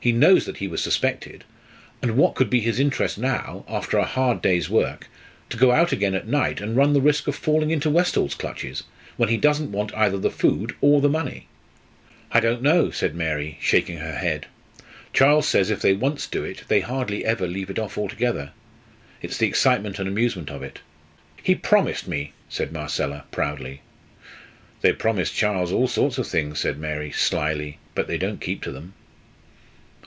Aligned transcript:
He 0.00 0.12
knows 0.12 0.46
that 0.46 0.58
he 0.58 0.68
was 0.68 0.80
suspected; 0.80 1.42
and 2.00 2.16
what 2.16 2.36
could 2.36 2.48
be 2.48 2.60
his 2.60 2.78
interest 2.78 3.18
now, 3.18 3.64
after 3.66 3.98
a 3.98 4.04
hard 4.04 4.40
day's 4.40 4.70
work, 4.70 5.08
to 5.50 5.56
go 5.56 5.72
out 5.72 5.90
again 5.90 6.14
at 6.14 6.28
night, 6.28 6.60
and 6.60 6.76
run 6.76 6.92
the 6.92 7.00
risk 7.00 7.26
of 7.26 7.34
falling 7.34 7.72
into 7.72 7.90
Westall's 7.90 8.36
clutches, 8.36 8.84
when 9.16 9.28
he 9.28 9.36
doesn't 9.36 9.72
want 9.72 9.92
either 9.96 10.16
the 10.16 10.30
food 10.30 10.76
or 10.80 11.00
the 11.00 11.08
money?" 11.08 11.48
"I 12.30 12.38
don't 12.38 12.62
know," 12.62 12.92
said 12.92 13.16
Mary, 13.16 13.58
shaking 13.60 13.98
her 13.98 14.14
head. 14.14 14.46
"Charles 15.12 15.48
says, 15.48 15.68
if 15.68 15.82
they 15.82 15.94
once 15.94 16.28
do 16.28 16.44
it, 16.44 16.62
they 16.68 16.78
hardly 16.78 17.24
ever 17.24 17.48
leave 17.48 17.68
it 17.68 17.78
off 17.80 17.98
altogether. 17.98 18.52
It's 19.20 19.36
the 19.38 19.48
excitement 19.48 19.98
and 19.98 20.06
amusement 20.06 20.48
of 20.48 20.62
it." 20.62 20.78
"He 21.42 21.56
promised 21.56 22.06
me," 22.06 22.34
said 22.48 22.72
Marcella, 22.72 23.24
proudly. 23.32 23.80
"They 24.80 24.92
promise 24.92 25.32
Charles 25.32 25.72
all 25.72 25.88
sorts 25.88 26.18
of 26.18 26.28
things," 26.28 26.60
said 26.60 26.78
Mary, 26.78 27.10
slyly; 27.10 27.78
"but 27.96 28.06
they 28.06 28.16
don't 28.16 28.40
keep 28.40 28.62
to 28.62 28.70
them." 28.70 28.92